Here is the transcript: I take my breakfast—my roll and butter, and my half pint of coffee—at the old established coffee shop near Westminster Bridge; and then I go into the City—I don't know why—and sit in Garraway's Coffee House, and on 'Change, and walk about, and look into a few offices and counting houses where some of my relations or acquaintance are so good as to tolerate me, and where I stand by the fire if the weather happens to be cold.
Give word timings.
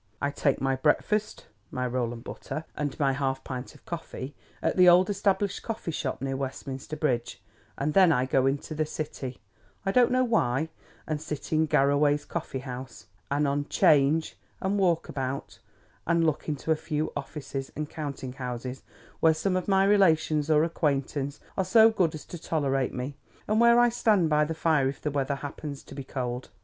I 0.19 0.31
take 0.31 0.59
my 0.59 0.75
breakfast—my 0.75 1.85
roll 1.85 2.11
and 2.11 2.23
butter, 2.23 2.65
and 2.75 2.99
my 2.99 3.13
half 3.13 3.43
pint 3.43 3.75
of 3.75 3.85
coffee—at 3.85 4.75
the 4.75 4.89
old 4.89 5.11
established 5.11 5.61
coffee 5.61 5.91
shop 5.91 6.23
near 6.23 6.35
Westminster 6.35 6.95
Bridge; 6.95 7.39
and 7.77 7.93
then 7.93 8.11
I 8.11 8.25
go 8.25 8.47
into 8.47 8.73
the 8.73 8.87
City—I 8.87 9.91
don't 9.91 10.09
know 10.11 10.23
why—and 10.23 11.21
sit 11.21 11.53
in 11.53 11.67
Garraway's 11.67 12.25
Coffee 12.25 12.63
House, 12.65 13.05
and 13.29 13.47
on 13.47 13.67
'Change, 13.69 14.39
and 14.59 14.79
walk 14.79 15.07
about, 15.07 15.59
and 16.07 16.25
look 16.25 16.49
into 16.49 16.71
a 16.71 16.75
few 16.75 17.13
offices 17.15 17.71
and 17.75 17.87
counting 17.87 18.33
houses 18.33 18.81
where 19.19 19.35
some 19.35 19.55
of 19.55 19.67
my 19.67 19.85
relations 19.85 20.49
or 20.49 20.63
acquaintance 20.63 21.39
are 21.55 21.63
so 21.63 21.91
good 21.91 22.15
as 22.15 22.25
to 22.25 22.39
tolerate 22.41 22.91
me, 22.95 23.17
and 23.47 23.61
where 23.61 23.77
I 23.79 23.89
stand 23.89 24.31
by 24.31 24.45
the 24.45 24.55
fire 24.55 24.87
if 24.87 24.99
the 24.99 25.11
weather 25.11 25.35
happens 25.35 25.83
to 25.83 25.93
be 25.93 26.03
cold. 26.03 26.49